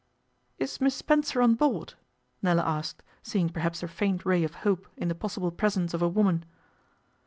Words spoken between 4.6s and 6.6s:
hope in the possible presence of a woman.